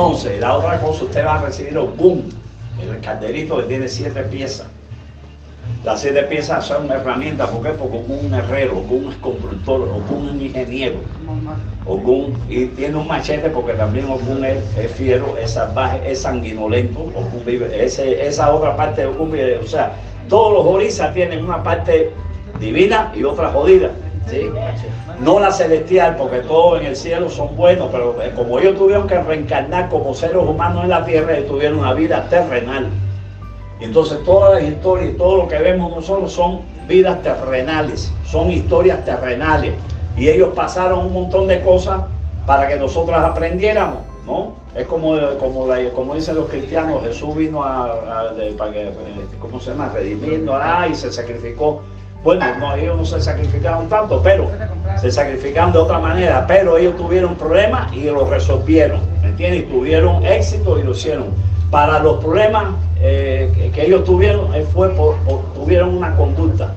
Entonces, 0.00 0.40
la 0.40 0.56
otra 0.56 0.80
cosa, 0.80 1.04
usted 1.04 1.26
va 1.26 1.34
a 1.34 1.42
recibir 1.42 1.78
un 1.78 1.94
boom, 1.94 2.22
el 2.80 3.00
calderito 3.00 3.58
que 3.58 3.64
tiene 3.64 3.86
siete 3.86 4.22
piezas. 4.22 4.66
Las 5.84 6.00
siete 6.00 6.22
piezas 6.22 6.64
son 6.64 6.86
una 6.86 6.94
herramienta, 6.94 7.46
¿por 7.46 7.62
qué? 7.62 7.68
Porque 7.70 7.98
un 7.98 8.32
herrero, 8.32 8.82
como 8.84 9.08
un 9.08 9.12
constructor, 9.20 9.82
o 9.82 10.14
un 10.14 10.40
ingeniero, 10.40 11.00
Ogún, 11.84 12.34
y 12.48 12.64
tiene 12.68 12.96
un 12.96 13.08
machete 13.08 13.50
porque 13.50 13.74
también 13.74 14.06
Ogún 14.06 14.42
es, 14.42 14.90
fiero, 14.92 15.36
es 15.36 15.50
salvaje, 15.50 16.10
es 16.10 16.22
sanguinolento, 16.22 17.12
ese, 17.70 18.26
esa 18.26 18.54
otra 18.54 18.74
parte 18.78 19.02
de 19.02 19.08
Ogún 19.08 19.30
vive, 19.30 19.58
o 19.58 19.66
sea, 19.66 19.92
todos 20.30 20.54
los 20.54 20.74
orisas 20.74 21.12
tienen 21.12 21.44
una 21.44 21.62
parte 21.62 22.10
divina 22.58 23.12
y 23.14 23.22
otra 23.22 23.50
jodida, 23.50 23.90
¿sí? 24.28 24.50
No 25.20 25.38
la 25.38 25.52
celestial, 25.52 26.16
porque 26.16 26.38
todos 26.38 26.80
en 26.80 26.86
el 26.86 26.96
cielo 26.96 27.30
son 27.30 27.56
buenos, 27.56 27.88
pero 27.90 28.20
eh, 28.22 28.32
como 28.34 28.58
ellos 28.58 28.76
tuvieron 28.76 29.06
que 29.06 29.20
reencarnar 29.20 29.88
como 29.88 30.14
seres 30.14 30.36
humanos 30.36 30.84
en 30.84 30.90
la 30.90 31.04
tierra, 31.04 31.36
ellos 31.36 31.48
tuvieron 31.48 31.78
una 31.78 31.94
vida 31.94 32.26
terrenal. 32.28 32.88
Entonces 33.80 34.22
todas 34.24 34.54
las 34.54 34.70
historias 34.70 35.14
y 35.14 35.16
todo 35.16 35.38
lo 35.38 35.48
que 35.48 35.58
vemos 35.58 35.90
nosotros 35.90 36.32
son 36.32 36.60
vidas 36.86 37.22
terrenales, 37.22 38.12
son 38.24 38.50
historias 38.50 39.04
terrenales. 39.04 39.74
Y 40.16 40.28
ellos 40.28 40.50
pasaron 40.54 41.06
un 41.06 41.12
montón 41.12 41.46
de 41.46 41.60
cosas 41.62 42.02
para 42.46 42.68
que 42.68 42.76
nosotros 42.76 43.16
aprendiéramos, 43.16 44.00
¿no? 44.26 44.52
Es 44.74 44.86
como, 44.86 45.16
como, 45.38 45.66
como 45.94 46.14
dicen 46.14 46.36
los 46.36 46.48
cristianos, 46.48 47.02
Jesús 47.02 47.34
vino 47.34 47.62
a, 47.62 48.32
para 48.56 48.72
que, 48.72 48.92
¿cómo 49.40 49.58
se 49.58 49.70
llama? 49.70 49.90
Redimirnos, 49.92 50.60
y 50.90 50.94
se 50.94 51.12
sacrificó. 51.12 51.82
Bueno, 52.22 52.44
no, 52.58 52.74
ellos 52.74 52.98
no 52.98 53.04
se 53.04 53.20
sacrificaron 53.20 53.88
tanto, 53.88 54.20
pero 54.22 54.50
se 55.00 55.10
sacrificaron 55.10 55.72
de 55.72 55.78
otra 55.78 55.98
manera, 55.98 56.46
pero 56.46 56.76
ellos 56.76 56.96
tuvieron 56.96 57.34
problemas 57.34 57.90
y 57.94 58.04
lo 58.04 58.28
resolvieron, 58.28 59.00
¿me 59.22 59.28
entiendes? 59.28 59.62
Y 59.62 59.64
tuvieron 59.64 60.24
éxito 60.26 60.78
y 60.78 60.82
lo 60.82 60.92
hicieron. 60.92 61.28
Para 61.70 62.00
los 62.00 62.22
problemas 62.22 62.74
eh, 63.00 63.70
que, 63.74 63.86
ellos 63.86 64.04
tuvieron, 64.04 64.54
eh, 64.54 64.66
fue 64.70 64.90
por, 64.90 65.16
tuvieron 65.54 65.96
una 65.96 66.14
conducta. 66.14 66.74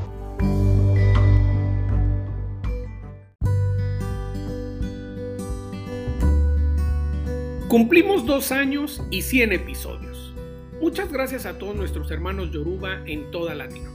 Cumplimos 7.67 8.25
dos 8.25 8.51
años 8.51 9.01
y 9.09 9.23
100 9.23 9.51
episodios. 9.53 10.33
Muchas 10.79 11.11
gracias 11.11 11.45
a 11.45 11.57
todos 11.57 11.75
nuestros 11.75 12.11
hermanos 12.11 12.51
Yoruba 12.51 12.99
en 13.05 13.31
toda 13.31 13.55
Latinoamérica, 13.55 13.92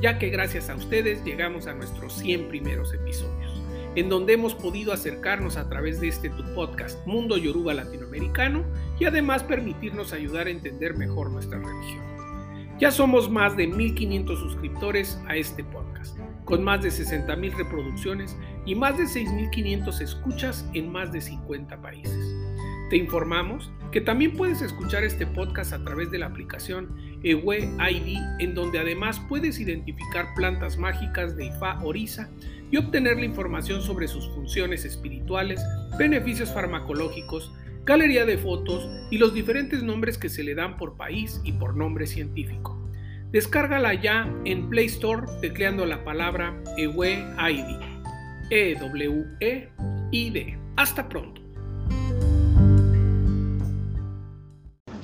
ya 0.00 0.18
que 0.18 0.30
gracias 0.30 0.70
a 0.70 0.74
ustedes 0.74 1.24
llegamos 1.24 1.66
a 1.66 1.74
nuestros 1.74 2.14
100 2.14 2.48
primeros 2.48 2.92
episodios, 2.92 3.62
en 3.94 4.08
donde 4.08 4.34
hemos 4.34 4.54
podido 4.54 4.92
acercarnos 4.92 5.56
a 5.56 5.68
través 5.68 6.00
de 6.00 6.08
este 6.08 6.28
tu 6.30 6.44
podcast 6.54 7.04
Mundo 7.06 7.38
Yoruba 7.38 7.74
Latinoamericano 7.74 8.64
y 9.00 9.04
además 9.04 9.42
permitirnos 9.42 10.12
ayudar 10.12 10.46
a 10.46 10.50
entender 10.50 10.96
mejor 10.96 11.30
nuestra 11.30 11.58
religión. 11.58 12.04
Ya 12.78 12.90
somos 12.90 13.30
más 13.30 13.56
de 13.56 13.66
1500 13.66 14.38
suscriptores 14.38 15.18
a 15.28 15.36
este 15.36 15.64
podcast, 15.64 16.18
con 16.44 16.62
más 16.62 16.82
de 16.82 16.90
60.000 16.90 17.56
reproducciones 17.56 18.36
y 18.66 18.74
más 18.74 18.98
de 18.98 19.04
6.500 19.04 20.02
escuchas 20.02 20.68
en 20.74 20.92
más 20.92 21.10
de 21.10 21.22
50 21.22 21.80
países. 21.80 22.36
Te 22.90 22.98
informamos 22.98 23.72
que 23.92 24.02
también 24.02 24.36
puedes 24.36 24.60
escuchar 24.60 25.04
este 25.04 25.26
podcast 25.26 25.72
a 25.72 25.82
través 25.82 26.10
de 26.10 26.18
la 26.18 26.26
aplicación 26.26 26.94
Ewe 27.26 27.68
ID, 27.90 28.18
en 28.38 28.54
donde 28.54 28.78
además 28.78 29.20
puedes 29.28 29.58
identificar 29.58 30.32
plantas 30.36 30.78
mágicas 30.78 31.36
de 31.36 31.46
Ifa 31.46 31.82
Orisa 31.82 32.30
y 32.70 32.76
obtener 32.76 33.18
la 33.18 33.24
información 33.24 33.82
sobre 33.82 34.06
sus 34.06 34.28
funciones 34.28 34.84
espirituales, 34.84 35.60
beneficios 35.98 36.52
farmacológicos, 36.52 37.52
galería 37.84 38.24
de 38.24 38.38
fotos 38.38 38.88
y 39.10 39.18
los 39.18 39.34
diferentes 39.34 39.82
nombres 39.82 40.18
que 40.18 40.28
se 40.28 40.44
le 40.44 40.54
dan 40.54 40.76
por 40.76 40.96
país 40.96 41.40
y 41.42 41.50
por 41.52 41.76
nombre 41.76 42.06
científico. 42.06 42.80
Descárgala 43.32 43.94
ya 43.94 44.32
en 44.44 44.68
Play 44.70 44.86
Store 44.86 45.26
tecleando 45.40 45.84
la 45.84 46.04
palabra 46.04 46.62
Ewe 46.76 47.24
ID. 47.38 47.80
E-W-E-I-D. 48.50 49.68
Hasta 50.76 51.08
pronto. 51.08 51.45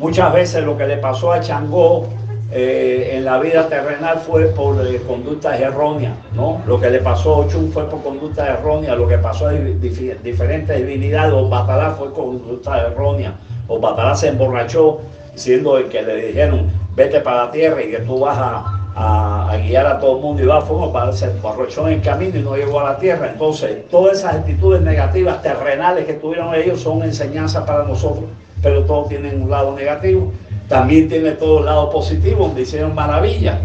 Muchas 0.02 0.32
veces 0.32 0.64
lo 0.64 0.76
que 0.76 0.84
le 0.84 0.96
pasó 0.96 1.30
a 1.30 1.38
Changó 1.38 2.08
eh, 2.50 3.12
en 3.12 3.24
la 3.24 3.38
vida 3.38 3.68
terrenal 3.68 4.18
fue 4.18 4.46
por 4.46 4.84
eh, 4.84 5.00
conductas 5.06 5.60
erróneas, 5.60 6.14
¿no? 6.34 6.60
Lo 6.66 6.80
que 6.80 6.90
le 6.90 6.98
pasó 6.98 7.34
a 7.34 7.38
Ochun 7.46 7.70
fue 7.70 7.88
por 7.88 8.02
conductas 8.02 8.48
erróneas, 8.48 8.98
lo 8.98 9.06
que 9.06 9.16
pasó 9.18 9.46
a 9.46 9.52
diferentes 9.52 10.76
divinidades, 10.76 11.32
o 11.32 11.48
Batalá 11.48 11.90
fue 11.90 12.12
conducta 12.12 12.80
errónea, 12.80 13.34
o 13.68 13.78
Batalá 13.78 14.16
se 14.16 14.26
emborrachó 14.26 15.02
siendo 15.36 15.78
el 15.78 15.84
que 15.88 16.02
le 16.02 16.16
dijeron 16.16 16.66
vete 16.96 17.20
para 17.20 17.44
la 17.44 17.50
tierra 17.52 17.80
y 17.84 17.92
que 17.92 18.00
tú 18.00 18.18
vas 18.18 18.36
a, 18.36 19.56
guiar 19.64 19.86
a 19.86 20.00
todo 20.00 20.16
el 20.16 20.22
mundo 20.22 20.42
y 20.42 20.46
va 20.46 20.58
a 20.58 20.92
para 20.92 21.12
se 21.12 21.26
emborrachó 21.26 21.86
en 21.86 21.94
el 21.94 22.02
camino 22.02 22.40
y 22.40 22.42
no 22.42 22.56
llegó 22.56 22.80
a 22.80 22.90
la 22.90 22.98
tierra. 22.98 23.30
Entonces, 23.30 23.88
todas 23.88 24.18
esas 24.18 24.34
actitudes 24.34 24.82
negativas 24.82 25.40
terrenales 25.42 26.06
que 26.06 26.14
tuvieron 26.14 26.52
ellos 26.56 26.80
son 26.80 27.04
enseñanzas 27.04 27.64
para 27.64 27.84
nosotros 27.84 28.24
pero 28.62 28.84
todos 28.84 29.08
tienen 29.08 29.42
un 29.42 29.50
lado 29.50 29.74
negativo. 29.74 30.32
También 30.68 31.08
tiene 31.08 31.32
todo 31.32 31.58
el 31.58 31.66
lado 31.66 31.90
positivo, 31.90 32.46
donde 32.46 32.62
hicieron 32.62 32.94
maravillas, 32.94 33.60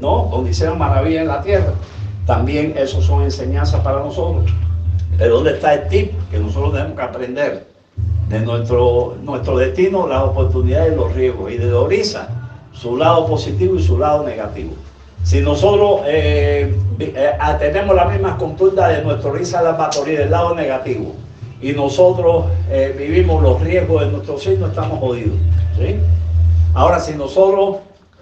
¿no? 0.00 0.28
Donde 0.30 0.50
hicieron 0.50 0.78
maravillas 0.78 1.22
en 1.22 1.28
la 1.28 1.42
tierra. 1.42 1.72
También 2.26 2.74
eso 2.76 3.00
son 3.00 3.22
enseñanzas 3.22 3.80
para 3.80 4.00
nosotros. 4.00 4.52
Pero 5.16 5.36
¿dónde 5.36 5.52
está 5.52 5.74
el 5.74 5.88
tip 5.88 6.12
que 6.30 6.38
nosotros 6.38 6.72
tenemos 6.72 6.96
que 6.96 7.02
aprender? 7.02 7.66
De 8.28 8.40
nuestro, 8.40 9.16
nuestro 9.22 9.58
destino, 9.58 10.08
las 10.08 10.22
oportunidades 10.22 10.92
y 10.92 10.96
los 10.96 11.14
riesgos. 11.14 11.52
Y 11.52 11.58
de 11.58 11.66
Dorisa, 11.66 12.28
su 12.72 12.96
lado 12.96 13.26
positivo 13.26 13.76
y 13.76 13.82
su 13.82 13.98
lado 13.98 14.24
negativo. 14.24 14.72
Si 15.22 15.40
nosotros 15.40 16.02
eh, 16.06 16.74
eh, 16.98 17.38
tenemos 17.58 17.94
la 17.94 18.06
misma 18.06 18.36
conducta 18.36 18.88
de 18.88 19.02
nuestro 19.02 19.32
Risa 19.32 19.62
Lamatorí 19.62 20.12
del 20.12 20.30
lado 20.30 20.54
negativo, 20.54 21.14
y 21.60 21.72
nosotros 21.72 22.46
eh, 22.70 22.94
vivimos 22.96 23.42
los 23.42 23.60
riesgos 23.60 24.02
de 24.02 24.10
nuestro 24.10 24.38
signo, 24.38 24.66
estamos 24.66 24.98
jodidos. 24.98 25.38
Ahora, 26.74 27.00
si 27.00 27.14
nosotros 27.14 27.76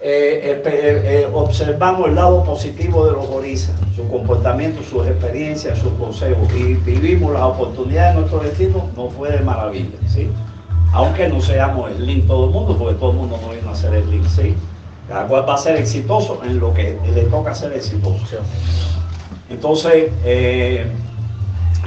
eh, 0.05 0.61
eh, 0.65 1.29
observamos 1.33 2.09
el 2.09 2.15
lado 2.15 2.43
positivo 2.43 3.05
de 3.05 3.13
los 3.13 3.25
orisas, 3.29 3.73
su 3.95 4.05
comportamiento, 4.09 4.83
sus 4.83 5.07
experiencias, 5.07 5.79
sus 5.79 5.93
consejos, 5.93 6.47
y 6.53 6.73
vivimos 6.73 7.31
las 7.33 7.43
oportunidades 7.43 8.15
de 8.15 8.19
nuestro 8.19 8.39
destino, 8.41 8.89
no 8.95 9.09
fue 9.09 9.31
de 9.31 9.39
maravilla. 9.39 9.97
¿sí? 10.07 10.29
Aunque 10.91 11.29
no 11.29 11.41
seamos 11.41 11.89
el 11.91 12.05
link 12.05 12.27
todo 12.27 12.45
el 12.45 12.51
mundo, 12.51 12.77
porque 12.77 12.95
todo 12.95 13.11
el 13.11 13.17
mundo 13.17 13.39
no 13.41 13.49
viene 13.53 13.69
a 13.69 13.75
ser 13.75 13.93
el 13.93 14.09
link. 14.11 14.25
¿sí? 14.27 14.55
Cada 15.07 15.25
cual 15.27 15.47
va 15.47 15.55
a 15.55 15.57
ser 15.57 15.77
exitoso 15.77 16.41
en 16.43 16.59
lo 16.59 16.73
que 16.73 16.97
le 17.13 17.23
toca 17.23 17.55
ser 17.55 17.73
exitoso. 17.73 18.25
Entonces, 19.49 20.11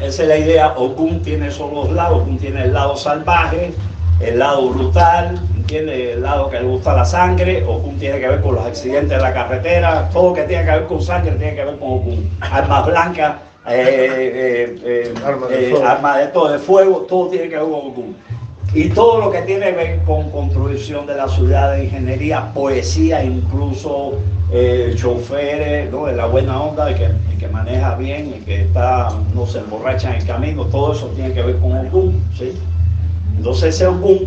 esa 0.03 0.23
es 0.23 0.29
la 0.29 0.37
idea. 0.37 0.75
Okun 0.77 1.23
tiene 1.23 1.49
esos 1.49 1.71
dos 1.71 1.91
lados. 1.93 2.23
Okun 2.23 2.39
tiene 2.39 2.65
el 2.65 2.73
lado 2.73 2.97
salvaje, 2.97 3.73
el 4.21 4.39
lado 4.39 4.69
brutal, 4.71 5.41
tiene 5.67 6.13
el 6.13 6.23
lado 6.23 6.51
que 6.51 6.61
le 6.61 6.67
gusta 6.67 6.95
la 6.95 7.05
sangre. 7.05 7.65
Okun 7.65 7.99
tiene 7.99 8.21
que 8.21 8.29
ver 8.29 8.41
con 8.41 8.55
los 8.55 8.67
accidentes 8.67 9.17
de 9.17 9.23
la 9.23 9.33
carretera. 9.33 10.09
Todo 10.13 10.33
que 10.35 10.43
tiene 10.43 10.65
que 10.65 10.71
ver 10.71 10.87
con 10.87 11.03
sangre 11.03 11.33
tiene 11.33 11.55
que 11.55 11.65
ver 11.65 11.79
con 11.79 11.89
Okun. 11.89 12.31
Armas 12.41 12.87
blancas, 12.87 13.37
eh, 13.69 14.77
eh, 14.85 15.15
eh, 15.15 15.15
armas 15.85 16.19
de 16.19 16.27
todo 16.29 16.53
de 16.53 16.59
fuego, 16.59 17.07
todo 17.09 17.29
tiene 17.29 17.49
que 17.49 17.57
ver 17.57 17.65
con 17.65 17.75
Okun. 17.75 18.17
Y 18.75 18.91
todo 18.91 19.21
lo 19.21 19.31
que 19.31 19.41
tiene 19.43 19.67
que 19.67 19.73
ver 19.73 20.03
con 20.03 20.31
construcción 20.31 21.07
de 21.07 21.15
la 21.15 21.29
ciudad, 21.29 21.73
de 21.73 21.85
ingeniería, 21.85 22.53
poesía, 22.53 23.25
incluso 23.25 24.19
eh, 24.53 24.95
choferes, 24.97 25.91
¿no? 25.91 26.07
la 26.09 26.27
buena 26.27 26.61
onda, 26.61 26.91
el 26.91 26.97
que, 27.39 27.49
maneja 27.49 27.95
bien, 27.97 28.33
el 28.35 28.45
que 28.45 28.63
está, 28.63 29.11
no 29.35 29.47
se 29.47 29.59
emborracha 29.59 30.11
en 30.11 30.21
el 30.21 30.27
camino, 30.27 30.65
todo 30.67 30.93
eso 30.93 31.07
tiene 31.09 31.33
que 31.33 31.43
ver 31.43 31.57
con 31.57 31.73
Ogún. 31.73 32.23
¿sí? 32.37 32.53
Entonces 33.37 33.75
ese 33.75 33.87
Ogún 33.87 34.27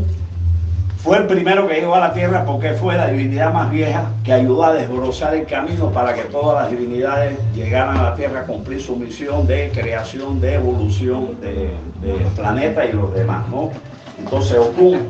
fue 0.98 1.18
el 1.18 1.28
primero 1.28 1.66
que 1.68 1.76
llegó 1.76 1.96
a 1.96 2.00
la 2.00 2.14
tierra 2.14 2.44
porque 2.46 2.74
fue 2.74 2.96
la 2.98 3.08
divinidad 3.08 3.54
más 3.54 3.72
vieja 3.72 4.12
que 4.24 4.34
ayudó 4.34 4.66
a 4.66 4.74
desbrozar 4.74 5.34
el 5.34 5.46
camino 5.46 5.92
para 5.92 6.14
que 6.14 6.24
todas 6.24 6.64
las 6.64 6.72
divinidades 6.72 7.38
llegaran 7.56 7.98
a 7.98 8.04
la 8.04 8.16
tierra 8.16 8.42
a 8.42 8.46
cumplir 8.46 8.82
su 8.82 8.98
misión 8.98 9.48
de 9.48 9.72
creación, 9.74 10.42
de 10.42 10.56
evolución 10.56 11.40
del 11.40 11.72
de 12.02 12.26
planeta 12.36 12.86
y 12.86 12.92
los 12.92 13.14
demás. 13.14 13.48
¿no? 13.50 13.72
Entonces 14.18 14.58
Okun 14.58 15.08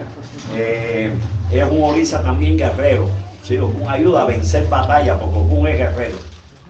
eh, 0.56 1.12
es 1.52 1.64
un 1.72 1.84
orisa 1.84 2.22
también 2.22 2.58
guerrero. 2.58 3.10
¿Sí? 3.50 3.60
Ayuda 3.88 4.22
a 4.22 4.26
vencer 4.26 4.70
batallas 4.70 5.18
porque 5.20 5.40
Okun 5.40 5.68
es 5.68 5.78
guerrero. 5.78 6.18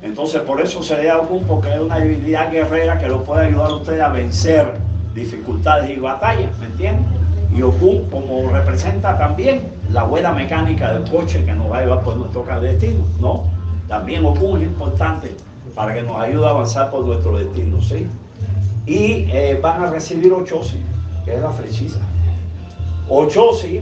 Entonces 0.02 0.42
por 0.42 0.62
eso 0.62 0.82
se 0.82 0.96
le 0.96 1.06
da 1.08 1.20
Okun 1.20 1.44
porque 1.44 1.74
es 1.74 1.80
una 1.80 2.00
divinidad 2.00 2.52
guerrera 2.52 2.98
que 2.98 3.08
lo 3.08 3.24
puede 3.24 3.48
ayudar 3.48 3.68
a 3.68 3.76
usted 3.76 4.00
a 4.00 4.08
vencer 4.08 4.74
dificultades 5.14 5.90
y 5.90 6.00
batallas, 6.00 6.58
¿me 6.58 6.68
entienden? 6.68 7.06
Y 7.54 7.62
Okun 7.62 8.10
como 8.10 8.50
representa 8.50 9.18
también 9.18 9.62
la 9.92 10.04
buena 10.04 10.32
mecánica 10.32 10.94
del 10.94 11.10
coche 11.10 11.44
que 11.44 11.54
nos 11.54 11.70
va 11.70 11.80
a 11.80 11.82
llevar 11.82 12.04
por 12.04 12.16
nuestro 12.16 12.46
destino, 12.62 13.04
¿no? 13.20 13.50
También 13.88 14.26
Okun 14.26 14.62
es 14.62 14.68
importante 14.68 15.36
para 15.76 15.94
que 15.94 16.04
nos 16.04 16.16
ayude 16.16 16.46
a 16.46 16.52
avanzar 16.52 16.90
por 16.90 17.06
nuestro 17.06 17.38
destino, 17.38 17.82
¿sí? 17.82 18.08
Y 18.86 19.30
eh, 19.32 19.60
van 19.62 19.84
a 19.84 19.90
recibir 19.90 20.32
ocho, 20.32 20.62
que 21.26 21.36
es 21.36 21.42
la 21.42 21.52
flechiza 21.52 22.00
Ochosi 23.10 23.82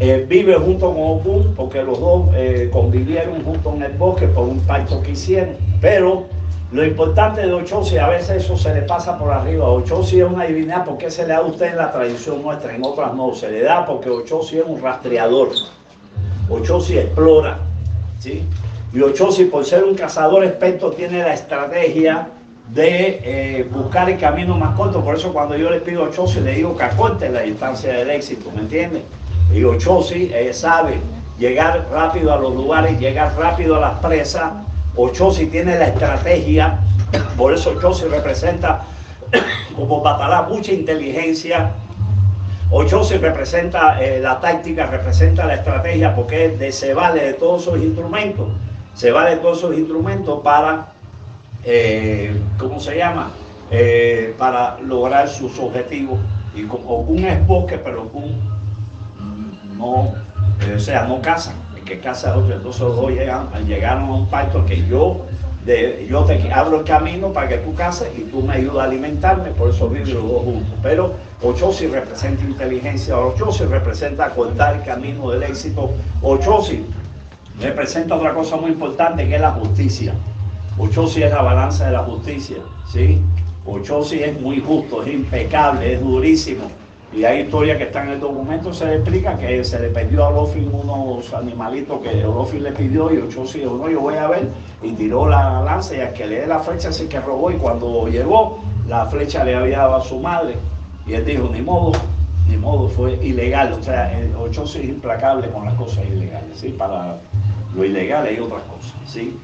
eh, 0.00 0.24
vive 0.28 0.54
junto 0.54 0.92
con 0.92 1.18
Okun 1.18 1.54
porque 1.56 1.82
los 1.82 1.98
dos 1.98 2.28
eh, 2.34 2.70
convivieron 2.72 3.42
juntos 3.42 3.74
en 3.74 3.82
el 3.82 3.92
bosque 3.92 4.28
por 4.28 4.44
un 4.44 4.60
pacto 4.60 5.02
que 5.02 5.12
hicieron. 5.12 5.56
Pero 5.80 6.26
lo 6.70 6.84
importante 6.84 7.40
de 7.40 7.52
Ochosi, 7.52 7.98
a 7.98 8.08
veces 8.08 8.44
eso 8.44 8.56
se 8.56 8.72
le 8.74 8.82
pasa 8.82 9.18
por 9.18 9.32
arriba. 9.32 9.68
Ochosi 9.68 10.20
es 10.20 10.26
una 10.26 10.44
divinidad 10.44 10.84
porque 10.84 11.10
se 11.10 11.22
le 11.22 11.30
da 11.30 11.38
a 11.38 11.42
usted 11.42 11.70
en 11.70 11.78
la 11.78 11.90
tradición 11.90 12.42
nuestra, 12.42 12.74
en 12.74 12.84
otras 12.84 13.14
no. 13.14 13.34
Se 13.34 13.50
le 13.50 13.62
da 13.62 13.84
porque 13.86 14.08
Ochosi 14.08 14.58
es 14.58 14.64
un 14.66 14.80
rastreador. 14.80 15.48
Ochosi 16.48 16.98
explora. 16.98 17.58
¿sí? 18.20 18.44
Y 18.92 19.00
Ochosi, 19.00 19.46
por 19.46 19.64
ser 19.64 19.82
un 19.82 19.94
cazador 19.94 20.44
experto, 20.44 20.92
tiene 20.92 21.18
la 21.20 21.34
estrategia 21.34 22.28
de 22.68 23.20
eh, 23.24 23.68
buscar 23.72 24.08
el 24.10 24.18
camino 24.18 24.56
más 24.56 24.76
corto. 24.76 25.02
Por 25.02 25.16
eso 25.16 25.32
cuando 25.32 25.56
yo 25.56 25.70
le 25.70 25.80
pido 25.80 26.04
a 26.04 26.08
Ochosi, 26.08 26.40
le 26.40 26.52
digo 26.52 26.76
que 26.76 26.84
acorte 26.84 27.28
la 27.30 27.40
distancia 27.40 27.92
del 27.94 28.10
éxito, 28.10 28.50
¿me 28.54 28.60
entiendes? 28.60 29.02
Y 29.52 29.64
Ochosi 29.64 30.30
eh, 30.32 30.52
sabe 30.52 31.00
llegar 31.38 31.86
rápido 31.90 32.32
a 32.32 32.36
los 32.36 32.54
lugares, 32.54 32.98
llegar 32.98 33.34
rápido 33.36 33.76
a 33.76 33.80
las 33.80 33.98
presas. 34.00 34.52
Ochosi 34.96 35.46
tiene 35.46 35.78
la 35.78 35.88
estrategia, 35.88 36.80
por 37.36 37.54
eso 37.54 37.70
Ochosi 37.70 38.06
representa 38.06 38.84
como 39.76 40.02
Batalá 40.02 40.42
mucha 40.42 40.72
inteligencia. 40.72 41.72
Ochosi 42.70 43.16
representa 43.16 44.02
eh, 44.02 44.20
la 44.20 44.38
táctica, 44.40 44.86
representa 44.86 45.46
la 45.46 45.54
estrategia, 45.54 46.14
porque 46.14 46.50
de, 46.50 46.70
se 46.70 46.92
vale 46.92 47.22
de 47.24 47.32
todos 47.34 47.64
sus 47.64 47.78
instrumentos. 47.78 48.48
Se 48.94 49.10
vale 49.10 49.30
de 49.30 49.36
todos 49.36 49.60
sus 49.60 49.78
instrumentos 49.78 50.40
para, 50.42 50.92
eh, 51.64 52.38
¿cómo 52.58 52.78
se 52.80 52.96
llama? 52.96 53.30
para 54.38 54.78
lograr 54.80 55.28
sus 55.28 55.58
objetivos. 55.58 56.18
Y 56.54 56.62
como 56.62 57.00
un 57.00 57.22
es 57.26 57.46
bosque, 57.46 57.76
pero 57.76 58.08
un 58.14 58.57
no, 59.78 60.12
eh, 60.66 60.74
o 60.76 60.80
sea, 60.80 61.04
no 61.04 61.22
casan, 61.22 61.54
el 61.76 61.84
que 61.84 62.00
casa 62.00 62.36
otro, 62.36 62.54
entonces 62.54 62.82
los 62.82 62.96
dos 62.96 63.10
llegan, 63.10 63.48
llegaron 63.66 64.04
a 64.04 64.14
un 64.14 64.26
pacto 64.26 64.66
que 64.66 64.84
yo, 64.86 65.24
de, 65.64 66.06
yo 66.10 66.24
te 66.24 66.52
abro 66.52 66.80
el 66.80 66.84
camino 66.84 67.32
para 67.32 67.48
que 67.48 67.58
tú 67.58 67.74
cases 67.74 68.08
y 68.16 68.22
tú 68.22 68.42
me 68.42 68.54
ayudas 68.54 68.78
a 68.78 68.84
alimentarme, 68.84 69.50
por 69.50 69.70
eso 69.70 69.88
viven 69.88 70.12
los 70.12 70.22
dos 70.22 70.42
juntos. 70.42 70.78
Pero 70.82 71.14
Ochosi 71.42 71.86
representa 71.86 72.42
inteligencia, 72.44 73.16
Ochosi 73.16 73.64
representa 73.64 74.30
cortar 74.30 74.76
el 74.76 74.82
camino 74.82 75.30
del 75.30 75.44
éxito, 75.44 75.90
Ochosi 76.22 76.84
representa 77.60 78.16
otra 78.16 78.34
cosa 78.34 78.56
muy 78.56 78.72
importante 78.72 79.26
que 79.28 79.36
es 79.36 79.40
la 79.40 79.52
justicia. 79.52 80.14
Ochosi 80.78 81.22
es 81.22 81.30
la 81.30 81.42
balanza 81.42 81.86
de 81.86 81.92
la 81.92 82.00
justicia, 82.00 82.58
¿sí? 82.90 83.22
Ochosi 83.66 84.22
es 84.22 84.40
muy 84.40 84.60
justo, 84.60 85.02
es 85.02 85.12
impecable, 85.12 85.94
es 85.94 86.00
durísimo 86.00 86.70
y 87.12 87.24
hay 87.24 87.40
historias 87.40 87.78
que 87.78 87.84
están 87.84 88.08
en 88.08 88.14
el 88.14 88.20
documento, 88.20 88.72
se 88.72 88.84
le 88.84 88.94
explica 88.96 89.36
que 89.36 89.64
se 89.64 89.78
le 89.78 89.88
pidió 89.88 90.24
a 90.24 90.28
Olofin 90.28 90.68
unos 90.72 91.32
animalitos 91.32 92.02
que 92.02 92.24
Olofin 92.24 92.62
le 92.62 92.72
pidió 92.72 93.12
y 93.12 93.18
Ochosi 93.18 93.60
dijo, 93.60 93.76
no, 93.76 93.88
yo 93.88 94.00
voy 94.00 94.16
a 94.16 94.26
ver, 94.28 94.50
y 94.82 94.92
tiró 94.92 95.26
la 95.26 95.62
lanza 95.62 95.96
y 95.96 96.00
al 96.00 96.12
que 96.12 96.26
le 96.26 96.40
dé 96.40 96.46
la 96.46 96.58
flecha 96.58 96.90
así 96.90 97.06
que 97.06 97.18
robó 97.18 97.50
y 97.50 97.54
cuando 97.54 98.08
llegó, 98.08 98.60
la 98.86 99.06
flecha 99.06 99.42
le 99.42 99.54
había 99.54 99.78
dado 99.78 99.96
a 99.96 100.04
su 100.04 100.20
madre 100.20 100.56
y 101.06 101.14
él 101.14 101.24
dijo, 101.24 101.48
ni 101.50 101.62
modo, 101.62 101.92
ni 102.46 102.56
modo, 102.56 102.88
fue 102.88 103.14
ilegal, 103.24 103.72
o 103.72 103.82
sea, 103.82 104.12
Ochosi 104.38 104.80
es 104.80 104.84
implacable 104.84 105.48
con 105.48 105.64
las 105.64 105.74
cosas 105.74 106.04
ilegales, 106.06 106.58
¿sí? 106.58 106.68
Para 106.68 107.16
lo 107.74 107.84
ilegal 107.84 108.26
hay 108.26 108.38
otras 108.38 108.62
cosas, 108.62 108.94
¿sí? 109.06 109.38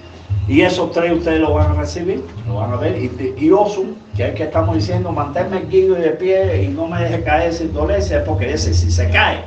Y 0.46 0.60
esos 0.60 0.92
tres 0.92 1.12
ustedes 1.12 1.40
lo 1.40 1.54
van 1.54 1.72
a 1.72 1.74
recibir, 1.74 2.22
lo 2.46 2.56
van 2.56 2.72
a 2.72 2.76
ver. 2.76 2.98
Y, 2.98 3.34
y 3.38 3.50
Osu, 3.50 3.96
que 4.14 4.24
es 4.24 4.28
el 4.30 4.34
que 4.34 4.42
estamos 4.44 4.76
diciendo, 4.76 5.10
manténme 5.10 5.62
guido 5.62 5.98
y 5.98 6.02
de 6.02 6.10
pie 6.10 6.62
y 6.62 6.68
no 6.68 6.86
me 6.86 7.02
deje 7.02 7.22
caer 7.22 7.52
sin 7.52 7.72
dolencia, 7.72 8.22
porque 8.24 8.52
ese 8.52 8.74
si 8.74 8.90
se 8.90 9.08
cae, 9.08 9.38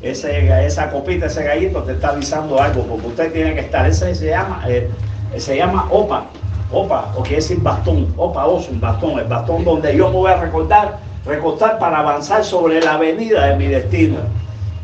ese, 0.00 0.64
esa 0.64 0.90
copita, 0.90 1.26
ese 1.26 1.44
gallito 1.44 1.82
te 1.82 1.92
está 1.92 2.10
avisando 2.10 2.60
algo, 2.60 2.82
porque 2.84 3.06
usted 3.08 3.32
tiene 3.32 3.54
que 3.54 3.60
estar. 3.60 3.86
Ese 3.86 4.14
se 4.14 4.28
llama, 4.28 4.64
eh, 4.66 4.88
se 5.36 5.56
llama 5.56 5.86
OPA, 5.90 6.24
OPA, 6.72 7.12
o 7.14 7.22
quiere 7.22 7.36
decir 7.36 7.60
bastón, 7.60 8.12
OPA, 8.16 8.46
Osu, 8.46 8.70
un 8.72 8.80
bastón, 8.80 9.18
el 9.18 9.26
bastón 9.26 9.64
donde 9.64 9.94
yo 9.94 10.08
me 10.08 10.14
voy 10.14 10.30
a 10.30 10.36
recordar, 10.36 10.98
recostar 11.26 11.78
para 11.78 11.98
avanzar 11.98 12.42
sobre 12.42 12.80
la 12.80 12.94
avenida 12.94 13.48
de 13.48 13.56
mi 13.56 13.66
destino. 13.66 14.16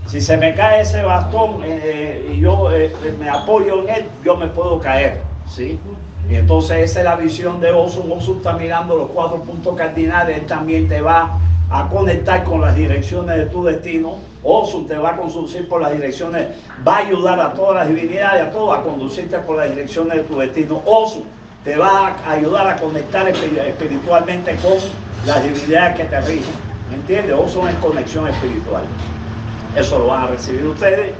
Si 0.06 0.20
se 0.20 0.36
me 0.36 0.54
cae 0.54 0.82
ese 0.82 1.02
bastón 1.02 1.62
eh, 1.64 2.32
y 2.34 2.40
yo 2.40 2.70
eh, 2.70 2.92
me 3.18 3.30
apoyo 3.30 3.82
en 3.82 3.88
él, 3.88 4.04
yo 4.22 4.36
me 4.36 4.46
puedo 4.48 4.78
caer. 4.78 5.22
¿Sí? 5.54 5.78
Y 6.28 6.34
entonces 6.36 6.90
esa 6.90 7.00
es 7.00 7.04
la 7.04 7.16
visión 7.16 7.60
de 7.60 7.70
Osun. 7.70 8.10
Osun 8.10 8.38
está 8.38 8.54
mirando 8.54 8.96
los 8.96 9.10
cuatro 9.10 9.42
puntos 9.42 9.76
cardinales, 9.76 10.38
él 10.38 10.46
también 10.46 10.88
te 10.88 11.00
va 11.00 11.38
a 11.70 11.88
conectar 11.88 12.44
con 12.44 12.60
las 12.60 12.74
direcciones 12.74 13.36
de 13.36 13.46
tu 13.46 13.64
destino. 13.64 14.16
Osun 14.42 14.86
te 14.86 14.96
va 14.96 15.10
a 15.10 15.16
conducir 15.16 15.68
por 15.68 15.80
las 15.80 15.92
direcciones, 15.92 16.48
va 16.86 16.96
a 16.96 16.98
ayudar 16.98 17.40
a 17.40 17.52
todas 17.52 17.86
las 17.86 17.88
divinidades, 17.88 18.42
a 18.42 18.50
todos 18.50 18.78
a 18.78 18.82
conducirte 18.82 19.38
por 19.38 19.56
las 19.56 19.70
direcciones 19.70 20.16
de 20.18 20.22
tu 20.24 20.38
destino. 20.38 20.82
Osun 20.84 21.24
te 21.62 21.76
va 21.76 22.14
a 22.26 22.32
ayudar 22.32 22.68
a 22.68 22.76
conectar 22.76 23.26
espiritualmente 23.28 24.56
con 24.56 24.74
las 25.26 25.42
divinidades 25.42 25.96
que 25.96 26.04
te 26.04 26.20
rigen. 26.20 26.54
¿Me 26.90 26.96
entiendes? 26.96 27.34
Osun 27.34 27.68
es 27.68 27.74
conexión 27.76 28.28
espiritual. 28.28 28.84
Eso 29.74 29.98
lo 29.98 30.06
van 30.08 30.24
a 30.24 30.26
recibir 30.28 30.64
ustedes 30.66 31.14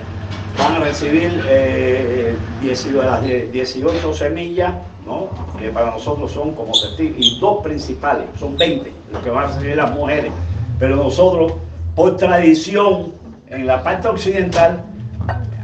van 0.58 0.74
a 0.74 0.78
recibir 0.80 1.42
eh, 1.48 2.36
18 2.62 4.14
semillas, 4.14 4.74
¿no? 5.06 5.28
que 5.58 5.70
para 5.70 5.90
nosotros 5.90 6.32
son 6.32 6.54
como 6.54 6.72
y 6.98 7.38
dos 7.40 7.62
principales, 7.62 8.26
son 8.38 8.56
20 8.56 8.92
los 9.12 9.22
que 9.22 9.30
van 9.30 9.44
a 9.44 9.46
recibir 9.48 9.76
las 9.76 9.92
mujeres. 9.92 10.32
Pero 10.78 10.96
nosotros, 10.96 11.54
por 11.94 12.16
tradición, 12.16 13.12
en 13.48 13.66
la 13.66 13.82
parte 13.82 14.08
occidental, 14.08 14.84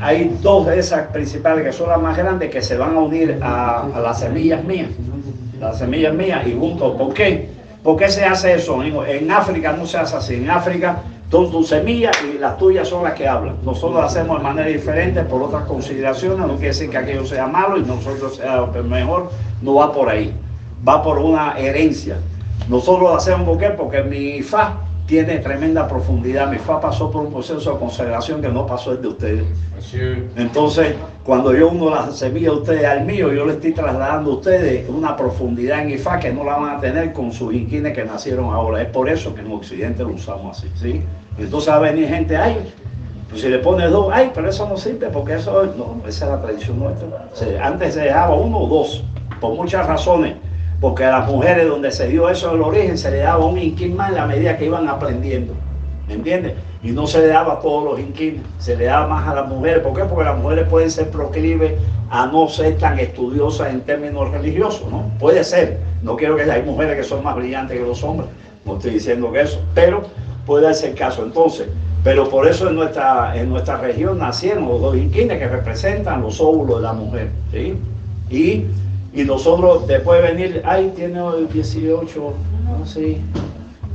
hay 0.01 0.37
dos 0.41 0.67
de 0.67 0.79
esas 0.79 1.09
principales 1.09 1.65
que 1.65 1.73
son 1.73 1.91
las 1.91 2.01
más 2.01 2.17
grandes 2.17 2.51
que 2.51 2.63
se 2.63 2.77
van 2.77 2.97
a 2.97 3.01
unir 3.01 3.39
a, 3.43 3.87
las 4.03 4.21
semillas 4.21 4.65
mías. 4.65 4.89
Las 5.59 5.79
semillas 5.79 6.15
mías 6.15 6.47
y 6.47 6.55
juntos. 6.55 6.97
¿Por 6.97 7.13
qué? 7.13 7.51
¿Por 7.83 7.97
qué 7.97 8.09
se 8.09 8.25
hace 8.25 8.55
eso? 8.55 8.83
En 8.83 9.31
África 9.31 9.73
no 9.73 9.87
se 9.87 9.99
hace 9.99 10.17
así. 10.17 10.35
En 10.37 10.49
África 10.49 11.03
son 11.31 11.50
tus 11.50 11.69
semillas 11.69 12.17
y 12.25 12.38
las 12.38 12.59
tuyas 12.59 12.88
son 12.88 13.05
las 13.05 13.15
que 13.15 13.29
hablan. 13.29 13.56
Nosotros 13.65 14.03
hacemos 14.05 14.38
de 14.38 14.43
manera 14.44 14.69
diferente 14.69 15.23
por 15.23 15.43
otras 15.43 15.65
consideraciones, 15.65 16.38
no 16.38 16.55
quiere 16.55 16.69
decir 16.69 16.91
que 16.91 16.99
aquello 16.99 17.25
sea 17.25 17.47
malo 17.47 17.79
y 17.79 17.82
nosotros 17.82 18.37
sea 18.37 18.67
mejor, 18.82 19.31
no 19.62 19.75
va 19.75 19.93
por 19.93 20.09
ahí, 20.09 20.35
va 20.87 21.02
por 21.02 21.19
una 21.19 21.57
herencia. 21.59 22.19
Nosotros 22.69 23.02
lo 23.02 23.14
hacemos 23.14 23.47
¿por 23.47 23.76
porque 23.76 24.02
mi 24.02 24.43
fa 24.43 24.76
tiene 25.11 25.40
tremenda 25.40 25.88
profundidad, 25.88 26.49
mi 26.49 26.59
fa 26.59 26.81
pasó 26.81 27.11
por 27.11 27.23
un 27.23 27.33
proceso 27.33 27.73
de 27.73 27.79
consagración 27.81 28.40
que 28.40 28.49
no 28.49 28.64
pasó 28.64 28.93
el 28.93 29.02
de 29.02 29.09
ustedes. 29.09 29.45
Entonces, 30.37 30.95
cuando 31.25 31.52
yo 31.52 31.69
uno 31.69 31.90
las 31.90 32.17
semillas 32.17 32.52
de 32.52 32.59
ustedes 32.61 32.85
al 32.85 33.05
mío, 33.05 33.33
yo 33.33 33.45
le 33.45 33.55
estoy 33.55 33.73
trasladando 33.73 34.31
a 34.31 34.35
ustedes 34.35 34.88
una 34.88 35.17
profundidad 35.17 35.83
en 35.83 35.90
IFA 35.90 36.21
que 36.21 36.33
no 36.33 36.45
la 36.45 36.59
van 36.59 36.76
a 36.76 36.81
tener 36.81 37.12
con 37.12 37.33
sus 37.33 37.52
inquines 37.52 37.93
que 37.93 38.05
nacieron 38.05 38.55
ahora. 38.55 38.83
Es 38.83 38.88
por 38.90 39.09
eso 39.09 39.35
que 39.35 39.40
en 39.40 39.50
Occidente 39.50 40.05
lo 40.05 40.11
usamos 40.11 40.57
así, 40.57 40.71
¿sí? 40.76 41.02
Entonces 41.37 41.69
va 41.69 41.79
a 41.79 41.81
venir 41.81 42.07
gente, 42.07 42.37
ay, 42.37 42.73
pues 43.29 43.43
si 43.43 43.49
le 43.49 43.59
pones 43.59 43.90
dos, 43.90 44.12
ay, 44.12 44.31
pero 44.33 44.49
eso 44.49 44.69
no 44.69 44.76
sirve 44.76 45.09
porque 45.09 45.35
eso, 45.35 45.75
no, 45.76 46.07
esa 46.07 46.26
es 46.26 46.31
la 46.31 46.40
tradición 46.40 46.79
nuestra. 46.79 47.09
antes 47.61 47.95
se 47.95 48.02
dejaba 48.02 48.37
uno 48.37 48.59
o 48.61 48.69
dos, 48.69 49.02
por 49.40 49.57
muchas 49.57 49.88
razones. 49.88 50.37
Porque 50.81 51.05
a 51.05 51.11
las 51.11 51.29
mujeres 51.29 51.69
donde 51.69 51.93
se 51.93 52.09
dio 52.09 52.29
eso 52.31 52.53
del 52.53 52.63
origen 52.63 52.97
se 52.97 53.11
le 53.11 53.19
daba 53.19 53.45
un 53.45 53.59
inquín 53.59 53.97
más 53.97 54.11
en 54.11 54.17
la 54.17 54.27
medida 54.27 54.57
que 54.57 54.67
iban 54.67 54.89
aprendiendo. 54.89 55.53
¿Me 56.09 56.15
entiendes? 56.15 56.55
Y 56.83 56.91
no 56.93 57.07
se 57.07 57.21
le 57.21 57.27
daba 57.29 57.55
a 57.55 57.61
todos 57.61 57.85
los 57.85 58.01
inquines, 58.01 58.43
se 58.59 58.75
le 58.75 58.87
daba 58.87 59.07
más 59.07 59.29
a 59.29 59.35
las 59.35 59.49
mujeres. 59.49 59.81
¿Por 59.81 59.93
qué? 59.93 60.05
Porque 60.05 60.25
las 60.25 60.39
mujeres 60.39 60.67
pueden 60.69 60.91
ser 60.91 61.11
proclives 61.11 61.75
a 62.11 62.27
no 62.27 62.49
ser 62.49 62.79
tan 62.79 62.99
estudiosas 62.99 63.71
en 63.71 63.83
términos 63.83 64.31
religiosos, 64.31 64.91
¿no? 64.91 65.11
Puede 65.19 65.45
ser. 65.45 65.79
No 66.03 66.17
quiero 66.17 66.37
que 66.37 66.51
hay 66.51 66.63
mujeres 66.63 66.97
que 66.97 67.05
son 67.05 67.23
más 67.23 67.37
brillantes 67.37 67.79
que 67.79 67.85
los 67.85 68.03
hombres. 68.03 68.29
No 68.65 68.77
estoy 68.77 68.93
diciendo 68.93 69.31
que 69.31 69.43
eso. 69.43 69.61
Pero 69.75 70.03
puede 70.47 70.73
ser 70.75 70.91
el 70.91 70.97
caso. 70.97 71.23
Entonces, 71.23 71.69
pero 72.03 72.29
por 72.29 72.49
eso 72.49 72.69
en 72.69 72.77
nuestra, 72.77 73.37
en 73.37 73.51
nuestra 73.51 73.77
región 73.77 74.19
nacieron 74.19 74.67
los 74.67 74.81
dos 74.81 74.97
inquines 74.97 75.39
que 75.39 75.47
representan 75.47 76.23
los 76.23 76.41
óvulos 76.41 76.79
de 76.79 76.83
la 76.83 76.93
mujer. 76.95 77.29
¿sí? 77.53 77.79
Y, 78.31 78.65
y 79.12 79.25
nosotros 79.25 79.87
después 79.87 80.23
de 80.23 80.33
venir, 80.33 80.62
ay, 80.64 80.93
tiene 80.95 81.21
18, 81.52 82.35
no, 82.64 82.87
sí, 82.87 83.21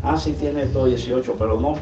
ah, 0.04 0.18
sí 0.18 0.34
tiene 0.34 0.66
todo 0.68 0.86
18, 0.86 1.36
pero 1.40 1.60
no, 1.60 1.76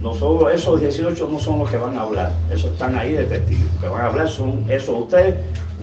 nosotros, 0.00 0.52
esos 0.52 0.80
18 0.80 1.28
no 1.30 1.38
son 1.38 1.58
los 1.58 1.70
que 1.70 1.76
van 1.76 1.98
a 1.98 2.02
hablar, 2.02 2.32
esos 2.50 2.72
están 2.72 2.96
ahí 2.96 3.12
de 3.12 3.24
testigos. 3.24 3.70
Que 3.80 3.88
van 3.88 4.02
a 4.02 4.06
hablar 4.06 4.28
son 4.28 4.64
esos 4.70 5.02
ustedes, 5.02 5.34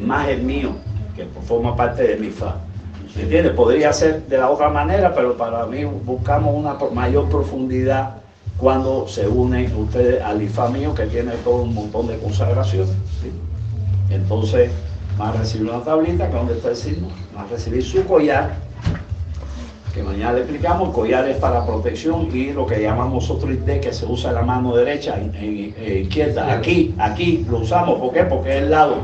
más 0.02 0.28
el 0.30 0.42
mío, 0.42 0.72
que 1.16 1.26
forma 1.46 1.76
parte 1.76 2.04
de 2.04 2.18
mi 2.18 2.30
fa. 2.30 2.56
¿Me 3.16 3.24
entiendes? 3.24 3.54
Podría 3.54 3.94
ser 3.94 4.26
de 4.28 4.38
la 4.38 4.50
otra 4.50 4.70
manera, 4.70 5.14
pero 5.14 5.38
para 5.38 5.66
mí 5.68 5.84
buscamos 5.86 6.54
una 6.56 6.74
mayor 6.94 7.30
profundidad 7.30 8.16
cuando 8.58 9.08
se 9.08 9.28
unen 9.28 9.74
ustedes 9.76 10.22
al 10.22 10.42
IFA 10.42 10.70
mío 10.70 10.96
que 10.96 11.06
tiene 11.06 11.32
todo 11.44 11.64
un 11.64 11.74
montón 11.74 12.08
de 12.08 12.18
consagración. 12.18 12.88
Entonces 14.10 14.72
van 15.18 15.30
a 15.30 15.32
recibir 15.34 15.70
una 15.70 15.84
tablita 15.84 16.30
que 16.30 16.36
donde 16.36 16.54
está 16.56 16.70
el 16.70 16.76
signo, 16.76 17.08
van 17.34 17.46
a 17.46 17.50
recibir 17.50 17.84
su 17.84 18.06
collar, 18.06 18.56
que 19.94 20.04
mañana 20.04 20.34
le 20.34 20.40
explicamos, 20.42 20.94
collar 20.94 21.28
es 21.30 21.38
para 21.38 21.66
protección 21.66 22.30
y 22.34 22.52
lo 22.52 22.66
que 22.66 22.82
llamamos 22.82 23.24
nosotros 23.24 23.52
ID, 23.52 23.80
que 23.80 23.94
se 23.94 24.06
usa 24.06 24.34
la 24.34 24.42
mano 24.42 24.76
derecha, 24.76 25.16
en, 25.18 25.74
izquierda, 26.04 26.52
aquí, 26.52 26.94
aquí 26.98 27.46
lo 27.50 27.60
usamos, 27.60 28.00
¿por 28.00 28.12
qué? 28.14 28.24
Porque 28.24 28.58
es 28.58 28.64
el 28.64 28.72
lado, 28.72 28.98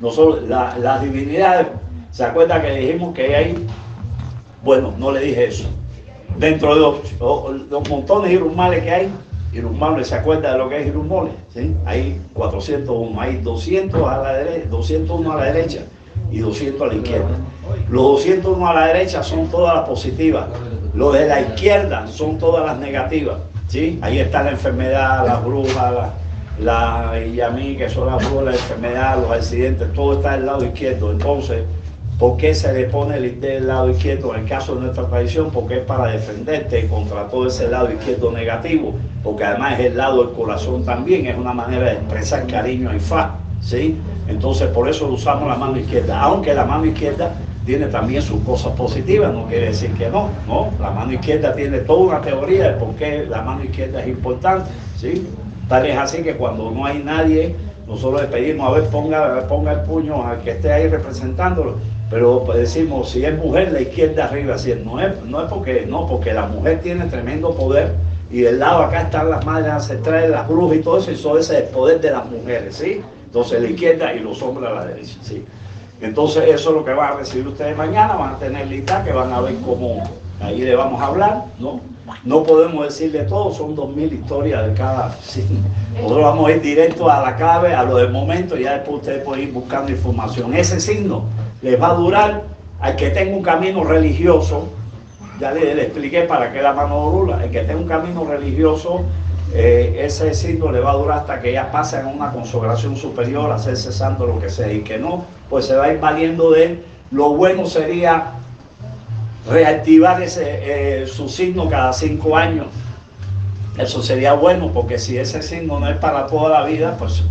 nosotros, 0.00 0.46
la, 0.46 0.76
las 0.78 1.02
divinidades, 1.02 1.68
¿se 2.10 2.24
acuerda 2.24 2.60
que 2.60 2.74
dijimos 2.74 3.14
que 3.14 3.34
hay, 3.34 3.66
bueno, 4.62 4.92
no 4.98 5.12
le 5.12 5.20
dije 5.20 5.46
eso, 5.46 5.64
dentro 6.36 6.74
de 6.74 6.80
los, 6.80 7.70
los 7.70 7.88
montones 7.88 8.32
irumales 8.32 8.82
que 8.82 8.90
hay, 8.90 9.08
irumales, 9.54 10.08
¿se 10.08 10.14
acuerda 10.14 10.52
de 10.52 10.58
lo 10.58 10.68
que 10.68 10.80
es 10.80 10.86
irumales? 10.86 11.34
¿Sí? 11.52 11.74
Hay 11.84 12.20
401, 12.34 13.20
hay 13.20 13.36
200 13.36 14.08
a 14.08 14.18
la 14.18 14.32
derecha, 14.34 14.68
201 14.70 15.32
a 15.32 15.36
la 15.36 15.44
derecha 15.52 15.80
y 16.30 16.38
200 16.38 16.82
a 16.82 16.86
la 16.86 16.94
izquierda. 16.94 17.28
Los 17.88 18.02
201 18.02 18.68
a 18.68 18.74
la 18.74 18.86
derecha 18.88 19.22
son 19.22 19.48
todas 19.48 19.74
las 19.74 19.88
positivas, 19.88 20.46
los 20.94 21.12
de 21.14 21.26
la 21.26 21.40
izquierda 21.40 22.06
son 22.06 22.38
todas 22.38 22.66
las 22.66 22.78
negativas. 22.78 23.38
¿sí? 23.68 23.98
Ahí 24.02 24.18
está 24.18 24.42
la 24.42 24.50
enfermedad, 24.50 25.26
las 25.26 25.44
brujas, 25.44 25.92
la, 26.60 27.12
la 27.12 27.26
yamí, 27.26 27.76
que 27.76 27.88
son 27.88 28.06
las 28.06 28.18
brujas, 28.28 28.44
la 28.44 28.52
enfermedad, 28.52 29.18
los 29.20 29.30
accidentes, 29.30 29.92
todo 29.92 30.14
está 30.14 30.32
del 30.32 30.46
lado 30.46 30.64
izquierdo. 30.64 31.12
Entonces, 31.12 31.62
¿por 32.18 32.36
qué 32.36 32.54
se 32.54 32.72
le 32.72 32.84
pone 32.84 33.16
el 33.16 33.40
del 33.40 33.66
lado 33.66 33.90
izquierdo 33.90 34.34
en 34.34 34.42
el 34.42 34.48
caso 34.48 34.74
de 34.74 34.82
nuestra 34.82 35.06
tradición? 35.06 35.50
Porque 35.50 35.78
es 35.78 35.84
para 35.84 36.10
defenderte 36.10 36.86
contra 36.88 37.28
todo 37.28 37.48
ese 37.48 37.68
lado 37.68 37.92
izquierdo 37.92 38.30
negativo, 38.30 38.94
porque 39.22 39.44
además 39.44 39.78
es 39.78 39.86
el 39.86 39.96
lado 39.96 40.24
del 40.24 40.34
corazón 40.34 40.84
también, 40.84 41.26
es 41.26 41.36
una 41.36 41.52
manera 41.52 41.86
de 41.86 41.92
expresar 41.92 42.46
cariño 42.46 42.94
y 42.94 42.98
fa. 42.98 43.36
¿sí? 43.60 43.96
Entonces 44.28 44.68
por 44.68 44.88
eso 44.88 45.08
usamos 45.08 45.48
la 45.48 45.56
mano 45.56 45.78
izquierda, 45.78 46.20
aunque 46.20 46.54
la 46.54 46.64
mano 46.64 46.86
izquierda 46.86 47.34
tiene 47.64 47.86
también 47.86 48.22
sus 48.22 48.40
cosas 48.42 48.72
positivas, 48.72 49.32
no 49.32 49.46
quiere 49.46 49.68
decir 49.68 49.90
que 49.94 50.08
no, 50.10 50.28
¿no? 50.46 50.70
La 50.78 50.90
mano 50.90 51.12
izquierda 51.12 51.54
tiene 51.54 51.78
toda 51.78 52.00
una 52.00 52.20
teoría 52.20 52.72
de 52.72 52.74
por 52.74 52.94
qué 52.96 53.26
la 53.28 53.40
mano 53.40 53.64
izquierda 53.64 54.02
es 54.02 54.08
importante, 54.08 54.70
¿sí? 54.96 55.26
Tal 55.68 55.86
es 55.86 55.96
así 55.96 56.22
que 56.22 56.34
cuando 56.34 56.70
no 56.70 56.84
hay 56.84 56.98
nadie, 57.02 57.56
nosotros 57.86 58.22
le 58.22 58.28
pedimos, 58.28 58.68
a 58.68 58.78
ver, 58.78 58.90
ponga, 58.90 59.46
ponga 59.48 59.72
el 59.72 59.80
puño 59.80 60.26
al 60.26 60.40
que 60.42 60.50
esté 60.52 60.72
ahí 60.72 60.88
representándolo, 60.88 61.76
pero 62.10 62.44
decimos, 62.54 63.10
si 63.10 63.24
es 63.24 63.36
mujer, 63.36 63.72
la 63.72 63.80
izquierda 63.80 64.26
arriba, 64.26 64.54
así 64.54 64.74
no 64.84 65.00
es, 65.00 65.20
no 65.24 65.42
es 65.42 65.48
porque, 65.48 65.86
no, 65.88 66.06
porque 66.06 66.32
la 66.32 66.46
mujer 66.46 66.80
tiene 66.80 67.06
tremendo 67.06 67.54
poder 67.54 67.94
y 68.30 68.40
del 68.40 68.58
lado 68.58 68.82
acá 68.82 69.02
están 69.02 69.30
las 69.30 69.44
madres 69.44 69.72
ancestrales, 69.72 70.30
las 70.30 70.46
brujas 70.48 70.78
y 70.78 70.80
todo 70.82 70.98
eso, 70.98 71.10
y 71.10 71.14
eso 71.14 71.38
es 71.38 71.50
el 71.50 71.64
poder 71.64 72.00
de 72.00 72.10
las 72.10 72.28
mujeres, 72.30 72.76
¿sí? 72.76 73.00
Entonces 73.26 73.62
la 73.62 73.68
izquierda 73.68 74.14
y 74.14 74.20
los 74.20 74.40
hombres 74.42 74.70
a 74.70 74.74
la 74.74 74.84
derecha, 74.86 75.16
¿sí? 75.22 75.44
Entonces 76.00 76.44
eso 76.48 76.70
es 76.70 76.76
lo 76.76 76.84
que 76.84 76.92
van 76.92 77.14
a 77.14 77.16
recibir 77.16 77.48
ustedes 77.48 77.76
mañana, 77.76 78.14
van 78.14 78.34
a 78.34 78.38
tener 78.38 78.66
lista 78.66 79.02
que 79.04 79.12
van 79.12 79.32
a 79.32 79.40
ver 79.40 79.54
cómo 79.64 80.02
ahí 80.40 80.60
le 80.60 80.74
vamos 80.74 81.00
a 81.00 81.06
hablar, 81.06 81.44
¿no? 81.58 81.80
No 82.24 82.42
podemos 82.42 82.84
decirle 82.84 83.22
todo, 83.22 83.52
son 83.52 83.74
dos 83.74 83.94
mil 83.94 84.12
historias 84.12 84.66
de 84.66 84.74
cada 84.74 85.12
signo. 85.22 85.60
Nosotros 85.94 86.22
vamos 86.22 86.48
a 86.48 86.52
ir 86.52 86.60
directo 86.60 87.08
a 87.08 87.22
la 87.22 87.36
clave, 87.36 87.72
a 87.72 87.82
lo 87.82 87.96
del 87.96 88.10
momento, 88.10 88.58
y 88.58 88.64
ya 88.64 88.74
después 88.74 88.98
ustedes 88.98 89.24
pueden 89.24 89.48
ir 89.48 89.52
buscando 89.52 89.90
información. 89.90 90.54
Ese 90.54 90.80
signo 90.80 91.24
les 91.62 91.80
va 91.80 91.90
a 91.90 91.94
durar 91.94 92.42
al 92.80 92.96
que 92.96 93.10
tenga 93.10 93.36
un 93.36 93.42
camino 93.42 93.84
religioso, 93.84 94.68
ya 95.40 95.52
le, 95.52 95.82
expliqué 95.82 96.22
para 96.22 96.52
qué 96.52 96.62
la 96.62 96.72
mano 96.72 97.10
rula, 97.10 97.42
el 97.44 97.50
que 97.50 97.60
tenga 97.60 97.80
un 97.80 97.88
camino 97.88 98.24
religioso 98.24 99.04
eh, 99.56 100.00
ese 100.04 100.34
signo 100.34 100.72
le 100.72 100.80
va 100.80 100.90
a 100.90 100.94
durar 100.96 101.18
hasta 101.18 101.40
que 101.40 101.52
ya 101.52 101.70
pasen 101.70 102.06
a 102.06 102.08
una 102.08 102.32
consagración 102.32 102.96
superior, 102.96 103.52
hacerse 103.52 103.92
santo, 103.92 104.26
lo 104.26 104.40
que 104.40 104.50
sea, 104.50 104.72
y 104.72 104.80
que 104.80 104.98
no, 104.98 105.26
pues 105.48 105.66
se 105.66 105.76
va 105.76 105.86
a 105.86 105.94
valiendo 105.94 106.50
de 106.50 106.64
él. 106.64 106.84
Lo 107.12 107.34
bueno 107.34 107.64
sería 107.66 108.32
reactivar 109.48 110.20
ese, 110.22 110.42
eh, 111.02 111.06
su 111.06 111.28
signo 111.28 111.68
cada 111.68 111.92
cinco 111.92 112.36
años. 112.36 112.66
Eso 113.78 114.02
sería 114.02 114.34
bueno 114.34 114.70
porque 114.72 114.98
si 114.98 115.18
ese 115.18 115.42
signo 115.42 115.80
no 115.80 115.88
es 115.88 115.96
para 115.96 116.26
toda 116.28 116.60
la 116.60 116.66
vida, 116.66 116.96
pues 116.96 117.24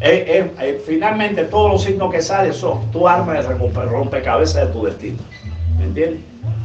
eh, 0.00 0.82
finalmente 0.86 1.44
todos 1.44 1.72
los 1.72 1.82
signos 1.84 2.12
que 2.12 2.20
salen 2.20 2.52
son 2.52 2.90
tu 2.92 3.08
arma 3.08 3.32
de 3.32 3.42
rompecabezas 3.42 4.66
de 4.66 4.72
tu 4.72 4.84
destino. 4.84 5.18
¿Me 5.78 5.84
entiendes? 5.84 6.20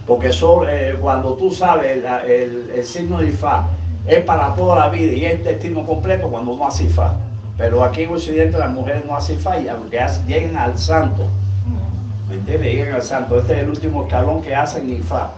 Porque 0.06 0.28
eso, 0.28 0.66
cuando 1.00 1.36
tú 1.36 1.52
sabes 1.52 2.04
el, 2.26 2.72
el 2.76 2.86
signo 2.86 3.20
de 3.20 3.30
Ifá, 3.30 3.68
es 4.06 4.24
para 4.26 4.54
toda 4.56 4.76
la 4.80 4.90
vida 4.90 5.14
y 5.14 5.26
es 5.26 5.44
destino 5.44 5.86
completo 5.86 6.30
cuando 6.30 6.58
no 6.58 6.68
hace 6.68 6.90
fa. 6.90 7.16
Pero 7.58 7.84
aquí 7.84 8.04
en 8.04 8.14
Occidente 8.14 8.58
las 8.58 8.72
mujeres 8.72 9.06
no 9.06 9.16
hacen 9.16 9.40
fa 9.40 9.60
y 9.60 9.68
aunque 9.68 10.00
lleguen 10.28 10.58
al 10.58 10.78
santo, 10.78 11.28
¿me 12.28 12.36
entiendes? 12.36 12.74
Lleguen 12.74 12.94
al 12.94 13.04
santo. 13.04 13.40
Este 13.40 13.54
es 13.54 13.60
el 13.60 13.70
último 13.70 14.04
escalón 14.04 14.42
que 14.42 14.56
hacen 14.56 14.90
en 14.90 15.04
fa. 15.04 15.32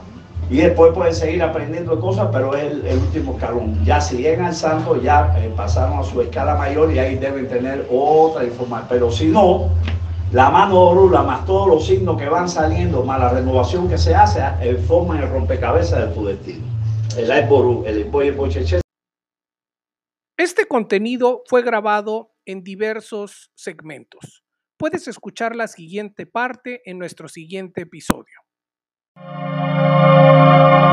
Y 0.53 0.57
después 0.57 0.93
pueden 0.93 1.15
seguir 1.15 1.41
aprendiendo 1.41 2.00
cosas, 2.00 2.29
pero 2.31 2.55
es 2.55 2.72
el, 2.72 3.00
último 3.00 3.33
escalón. 3.33 3.83
Ya 3.83 4.00
si 4.00 4.17
llegan 4.17 4.45
al 4.45 4.53
santo, 4.53 5.01
ya 5.01 5.33
eh, 5.39 5.51
pasaron 5.57 5.98
a 5.98 6.03
su 6.03 6.22
escala 6.22 6.53
mayor 6.53 6.93
y 6.93 7.00
ahí 7.00 7.15
deben 7.15 7.48
tener 7.48 7.88
otra 7.89 8.43
información. 8.43 8.88
Pero 8.88 9.12
si 9.12 9.29
no, 9.29 9.72
la 10.31 10.51
mano 10.51 10.75
de 10.75 10.91
Orula 10.91 11.24
más 11.24 11.43
todos 11.48 11.67
los 11.67 11.88
signos 11.88 12.19
que 12.19 12.29
van 12.29 12.48
saliendo, 12.48 13.03
más 13.03 13.19
la 13.19 13.29
renovación 13.29 13.89
que 13.89 13.98
se 13.98 14.13
hace, 14.13 14.41
eh, 14.62 14.75
forman 14.75 15.24
el 15.24 15.29
rompecabezas 15.31 16.07
de 16.07 16.13
tu 16.13 16.24
destino. 16.24 16.67
Este 20.38 20.67
contenido 20.67 21.41
fue 21.48 21.63
grabado 21.63 22.36
en 22.45 22.63
diversos 22.63 23.50
segmentos. 23.55 24.43
Puedes 24.77 25.07
escuchar 25.07 25.55
la 25.55 25.67
siguiente 25.67 26.27
parte 26.27 26.83
en 26.86 27.00
nuestro 27.00 27.27
siguiente 27.27 27.81
episodio. 27.81 28.36
thank 30.63 30.86
you 30.86 30.93